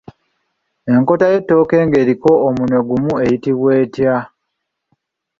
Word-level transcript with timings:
Enkota 0.93 1.25
y’ettooke 1.33 1.77
ng’eriko 1.85 2.31
omunwe 2.47 2.79
gumu 2.87 3.13
eyitibwa 3.23 3.69
etya? 3.83 4.15